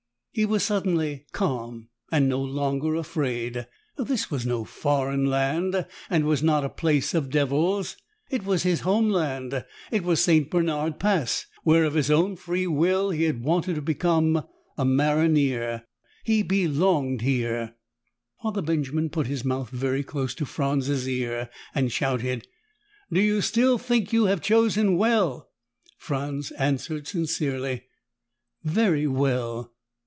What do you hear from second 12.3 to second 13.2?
free will,